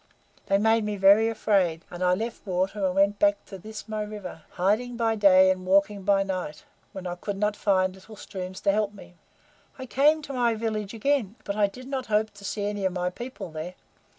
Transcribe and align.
They 0.47 0.57
made 0.57 0.83
me 0.83 0.95
very 0.97 1.29
afraid, 1.29 1.85
and 1.91 2.01
I 2.03 2.15
left 2.15 2.47
water 2.47 2.83
and 2.87 2.95
went 2.95 3.19
back 3.19 3.45
to 3.45 3.59
this 3.59 3.87
my 3.87 4.01
river, 4.01 4.41
hiding 4.53 4.97
by 4.97 5.13
day 5.15 5.51
and 5.51 5.63
walking 5.63 6.01
by 6.01 6.23
night, 6.23 6.63
when 6.91 7.05
I 7.05 7.13
could 7.13 7.37
not 7.37 7.55
find 7.55 7.93
little 7.93 8.15
streams 8.15 8.61
to 8.61 8.71
help 8.71 8.93
me. 8.95 9.13
I 9.77 9.85
came 9.85 10.23
to 10.23 10.33
my 10.33 10.55
village 10.55 10.95
again, 10.95 11.35
but 11.43 11.55
I 11.55 11.67
did 11.67 11.87
not 11.87 12.07
hope 12.07 12.31
to 12.31 12.43
see 12.43 12.65
any 12.65 12.83
of 12.83 12.93
my 12.93 13.11
people 13.11 13.51
there. 13.51 13.75